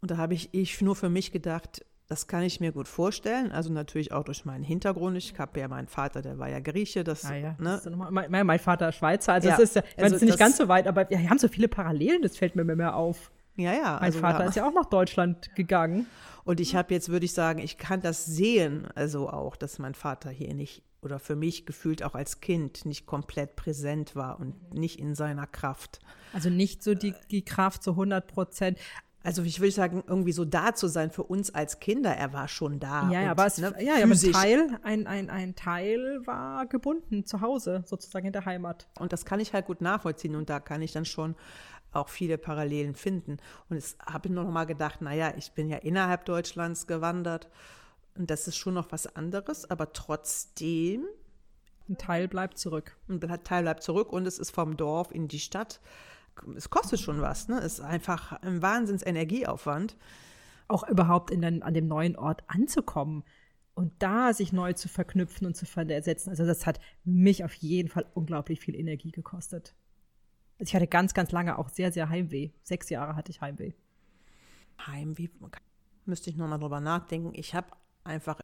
[0.00, 3.50] Und da habe ich, ich nur für mich gedacht, das kann ich mir gut vorstellen.
[3.52, 5.16] Also natürlich auch durch meinen Hintergrund.
[5.16, 7.02] Ich habe ja meinen Vater, der war ja Grieche.
[7.04, 7.56] Das, Ah, ja.
[7.58, 7.80] ne?
[7.82, 10.22] Das mal- mein, mein Vater Schweizer, also Ja, es ist ja, ich meine, also ist
[10.22, 12.76] nicht das- ganz so weit, aber wir haben so viele Parallelen, das fällt mir immer
[12.76, 13.30] mehr auf.
[13.56, 13.82] ja, ja.
[13.94, 16.06] Mein also Vater wir- ist ja auch nach Deutschland gegangen.
[16.44, 19.94] Und ich habe jetzt, würde ich sagen, ich kann das sehen, also auch, dass mein
[19.94, 24.74] Vater hier nicht oder für mich gefühlt auch als Kind nicht komplett präsent war und
[24.74, 26.00] nicht in seiner Kraft.
[26.34, 28.78] Also nicht so die, die Kraft zu 100 Prozent.
[29.24, 32.46] Also ich würde sagen, irgendwie so da zu sein für uns als Kinder, er war
[32.46, 33.10] schon da.
[33.10, 34.32] Ja, und, aber, es, ne, ja, ja, aber ein.
[34.32, 38.86] Teil, ein, ein, ein Teil war gebunden zu Hause, sozusagen in der Heimat.
[38.98, 41.36] Und das kann ich halt gut nachvollziehen und da kann ich dann schon
[41.92, 43.38] auch viele Parallelen finden.
[43.70, 47.48] Und jetzt habe ich noch mal gedacht, naja, ich bin ja innerhalb Deutschlands gewandert
[48.16, 51.06] und das ist schon noch was anderes, aber trotzdem
[51.88, 52.96] Ein Teil bleibt zurück.
[53.08, 55.80] ein Teil bleibt zurück und es ist vom Dorf in die Stadt.
[56.56, 57.58] Es kostet schon was, ne?
[57.58, 59.96] Es ist einfach ein Wahnsinns Energieaufwand.
[60.68, 63.22] Auch überhaupt in den, an dem neuen Ort anzukommen
[63.74, 66.30] und da sich neu zu verknüpfen und zu versetzen.
[66.30, 69.74] Also das hat mich auf jeden Fall unglaublich viel Energie gekostet.
[70.58, 72.50] Also ich hatte ganz, ganz lange auch sehr, sehr Heimweh.
[72.62, 73.72] Sechs Jahre hatte ich Heimweh.
[74.86, 75.28] Heimweh,
[76.04, 77.32] müsste ich nochmal drüber nachdenken.
[77.34, 77.68] Ich habe
[78.04, 78.40] einfach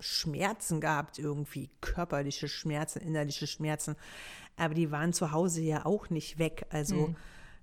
[0.00, 3.96] Schmerzen gehabt, irgendwie körperliche Schmerzen, innerliche Schmerzen.
[4.56, 6.66] Aber die waren zu Hause ja auch nicht weg.
[6.70, 7.14] Also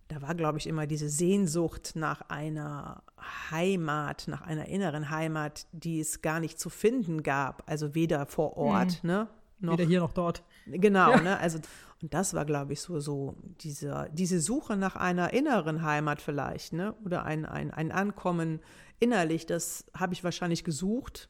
[0.08, 3.04] da war, glaube ich, immer diese Sehnsucht nach einer
[3.52, 7.64] Heimat, nach einer inneren Heimat, die es gar nicht zu finden gab.
[7.68, 9.28] Also weder vor Ort, ne?
[9.60, 10.44] Noch Weder hier noch dort.
[10.66, 11.40] Genau, ne?
[11.40, 11.60] Also,
[12.02, 16.74] und das war, glaube ich, so, so diese, diese Suche nach einer inneren Heimat vielleicht,
[16.74, 16.94] ne?
[17.06, 18.60] Oder ein, ein, ein Ankommen
[19.00, 21.30] innerlich, das habe ich wahrscheinlich gesucht,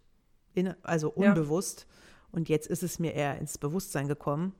[0.53, 1.29] in, also Ja.
[1.29, 1.87] unbewusst.
[2.31, 4.53] Und jetzt ist es mir eher ins Bewusstsein gekommen.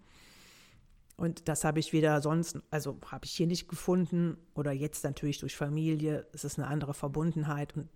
[1.16, 4.38] Und das habe ich wieder sonst, also habe ich hier nicht gefunden.
[4.56, 6.28] Oder jetzt natürlich durch Familie.
[6.34, 7.76] Es ist eine andere Verbundenheit.
[7.76, 7.90] Und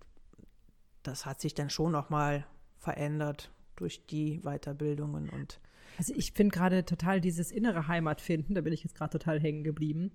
[1.02, 2.46] das hat sich dann schon nochmal
[2.78, 5.60] verändert durch die Weiterbildungen und
[5.98, 9.40] Also ich finde gerade total dieses innere Heimat finden, da bin ich jetzt gerade total
[9.40, 10.12] hängen geblieben,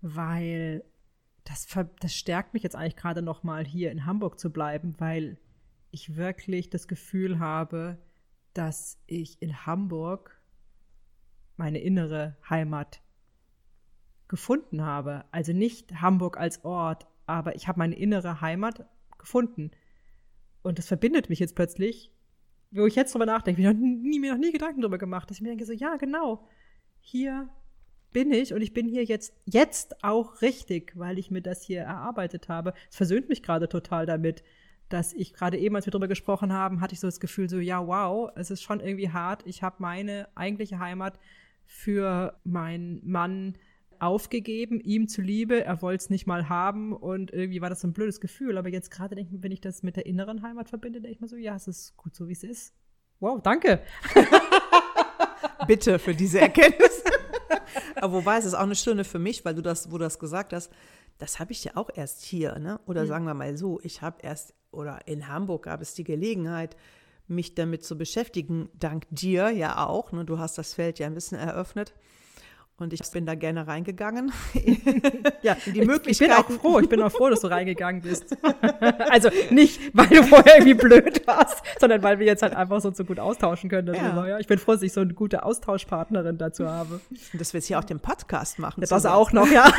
[0.00, 0.84] weil
[1.44, 1.66] das,
[2.00, 5.38] das stärkt mich jetzt eigentlich gerade noch mal hier in Hamburg zu bleiben, weil
[5.90, 7.98] ich wirklich das Gefühl habe,
[8.54, 10.40] dass ich in Hamburg
[11.56, 13.00] meine innere Heimat
[14.28, 15.24] gefunden habe.
[15.30, 18.86] Also nicht Hamburg als Ort, aber ich habe meine innere Heimat
[19.18, 19.70] gefunden.
[20.62, 22.12] Und das verbindet mich jetzt plötzlich
[22.70, 25.42] wo ich jetzt drüber nachdenke, ich habe mir noch nie Gedanken drüber gemacht, dass ich
[25.42, 26.46] mir denke, so, ja, genau,
[27.00, 27.48] hier
[28.12, 31.80] bin ich und ich bin hier jetzt, jetzt auch richtig, weil ich mir das hier
[31.80, 32.74] erarbeitet habe.
[32.90, 34.42] Es versöhnt mich gerade total damit,
[34.88, 37.58] dass ich gerade eben, als wir drüber gesprochen haben, hatte ich so das Gefühl, so,
[37.58, 39.42] ja, wow, es ist schon irgendwie hart.
[39.46, 41.18] Ich habe meine eigentliche Heimat
[41.66, 43.54] für meinen Mann
[44.00, 47.92] aufgegeben, ihm zuliebe, er wollte es nicht mal haben und irgendwie war das so ein
[47.92, 48.56] blödes Gefühl.
[48.56, 51.20] Aber jetzt gerade denke ich, wenn ich das mit der inneren Heimat verbinde, denke ich
[51.20, 52.74] mir so, ja, es ist gut so, wie es ist.
[53.20, 53.80] Wow, danke.
[55.66, 57.02] Bitte für diese Erkenntnis.
[57.96, 60.18] Aber wobei es ist auch eine Stunde für mich, weil du das, wo du das
[60.18, 60.72] gesagt hast,
[61.18, 62.80] das habe ich ja auch erst hier, ne?
[62.86, 66.76] Oder sagen wir mal so, ich habe erst, oder in Hamburg gab es die Gelegenheit,
[67.26, 70.12] mich damit zu beschäftigen, dank dir ja auch.
[70.12, 70.24] Ne?
[70.24, 71.94] Du hast das Feld ja ein bisschen eröffnet.
[72.80, 74.32] Und ich bin da gerne reingegangen.
[75.42, 78.36] Ja, die ich, ich bin auch froh, ich bin auch froh, dass du reingegangen bist.
[79.10, 82.92] also nicht, weil du vorher irgendwie blöd warst, sondern weil wir jetzt halt einfach so,
[82.92, 83.94] so gut austauschen können.
[83.94, 84.26] Ja.
[84.26, 84.38] Ja.
[84.38, 87.00] Ich bin froh, dass ich so eine gute Austauschpartnerin dazu habe.
[87.32, 88.80] Und dass wir jetzt hier auch den Podcast machen.
[88.80, 89.14] Das zusammen.
[89.14, 89.72] auch noch, ja.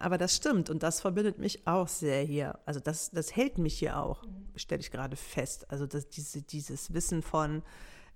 [0.00, 2.58] Aber das stimmt und das verbindet mich auch sehr hier.
[2.66, 4.22] Also das, das hält mich hier auch,
[4.54, 5.66] stelle ich gerade fest.
[5.70, 7.62] Also das, diese, dieses Wissen von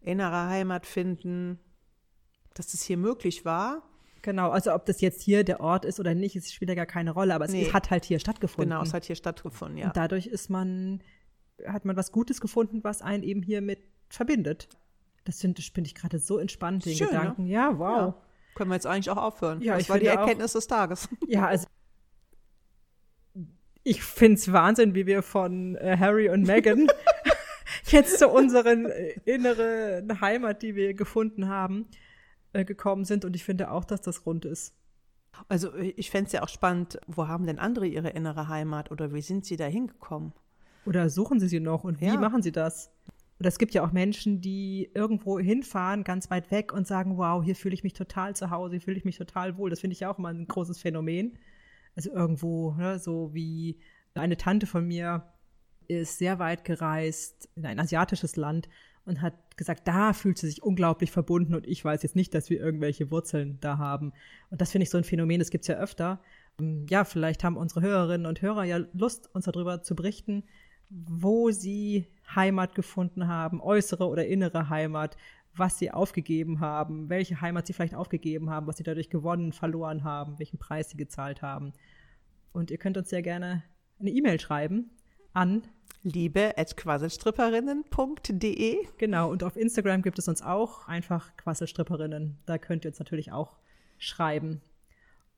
[0.00, 1.58] innerer Heimat finden,
[2.58, 3.82] dass es hier möglich war.
[4.22, 6.86] Genau, also ob das jetzt hier der Ort ist oder nicht, es spielt ja gar
[6.86, 7.72] keine Rolle, aber es Nee.
[7.72, 8.70] hat halt hier stattgefunden.
[8.70, 9.86] Genau, es hat hier stattgefunden, ja.
[9.86, 11.00] Und dadurch ist man,
[11.66, 14.68] hat man was Gutes gefunden, was einen eben hier mit verbindet.
[15.24, 17.12] Das finde find ich gerade so entspannt, den Schön, ne?
[17.12, 17.46] Gedanken.
[17.46, 17.98] Ja, wow.
[17.98, 18.22] Ja.
[18.54, 19.60] Können wir jetzt eigentlich auch aufhören.
[19.62, 20.22] Ja, das ich war die finde auch.
[20.24, 21.08] Erkenntnis des Tages.
[21.28, 21.66] Ja, also
[23.84, 26.88] ich finde es Wahnsinn, wie wir von äh, Harry und Meghan
[27.86, 31.86] jetzt zu unseren äh, inneren Heimat, die wir gefunden haben,
[32.58, 33.24] äh, gekommen sind.
[33.24, 34.74] Und ich finde auch, dass das rund ist.
[35.48, 39.12] Also ich fände es ja auch spannend, wo haben denn andere ihre innere Heimat oder
[39.12, 40.32] wie sind sie da hingekommen?
[40.84, 42.16] Oder suchen sie sie noch und wie Ja.
[42.16, 42.90] machen sie das?
[43.38, 47.44] Oder es gibt ja auch Menschen, die irgendwo hinfahren, ganz weit weg und sagen, wow,
[47.44, 49.70] hier fühle ich mich total zu Hause, hier fühle ich mich total wohl.
[49.70, 51.38] Das finde ich ja auch immer ein großes Phänomen.
[51.94, 53.78] Also irgendwo, ne, so wie
[54.14, 55.32] eine Tante von mir
[55.86, 58.68] ist sehr weit gereist in ein asiatisches Land
[59.08, 62.50] und hat gesagt, da fühlt sie sich unglaublich verbunden und ich weiß jetzt nicht, dass
[62.50, 64.12] wir irgendwelche Wurzeln da haben.
[64.50, 66.20] Und das finde ich so ein Phänomen, das gibt es ja öfter.
[66.60, 70.44] Ähm, ja, vielleicht haben unsere Hörerinnen und Hörer ja Lust, uns darüber zu berichten,
[70.90, 75.16] wo sie Heimat gefunden haben, äußere oder innere Heimat,
[75.54, 80.04] was sie aufgegeben haben, welche Heimat sie vielleicht aufgegeben haben, was sie dadurch gewonnen, verloren
[80.04, 81.72] haben, welchen Preis sie gezahlt haben.
[82.52, 83.64] Und ihr könnt uns sehr gerne
[83.98, 84.90] eine E-Mail schreiben
[85.38, 85.62] an
[86.02, 88.86] liebe.quasselstripperinnen.de.
[88.98, 92.38] Genau, und auf Instagram gibt es uns auch einfach Quasselstripperinnen.
[92.44, 93.56] Da könnt ihr uns natürlich auch
[93.98, 94.60] schreiben.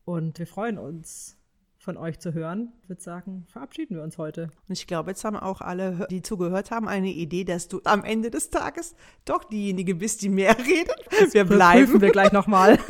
[0.06, 1.36] Und wir freuen uns,
[1.76, 2.72] von euch zu hören.
[2.82, 4.44] Ich würde sagen, verabschieden wir uns heute.
[4.68, 8.02] Und ich glaube, jetzt haben auch alle, die zugehört haben, eine Idee, dass du am
[8.04, 10.96] Ende des Tages doch diejenige bist, die mehr redet.
[11.18, 11.84] Das wir bleiben.
[11.84, 12.78] Prüfen wir gleich nochmal.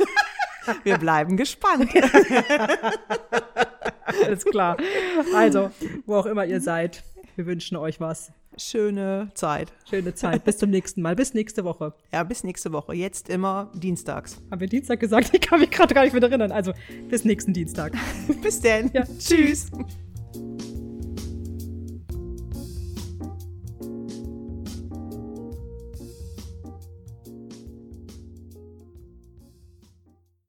[0.83, 1.89] wir bleiben gespannt.
[4.25, 4.77] Alles klar.
[5.33, 5.71] Also,
[6.05, 7.03] wo auch immer ihr seid,
[7.35, 8.31] wir wünschen euch was.
[8.57, 9.71] Schöne Zeit.
[9.89, 10.43] Schöne Zeit.
[10.43, 11.15] Bis zum nächsten Mal.
[11.15, 11.93] Bis nächste Woche.
[12.11, 12.93] Ja, bis nächste Woche.
[12.93, 14.41] Jetzt immer dienstags.
[14.51, 15.31] Haben wir Dienstag gesagt?
[15.33, 16.51] Ich kann mich gerade gar nicht mehr erinnern.
[16.51, 16.73] Also
[17.09, 17.93] bis nächsten Dienstag.
[18.41, 18.91] bis dann.
[18.93, 19.05] Ja.
[19.17, 19.71] Tschüss.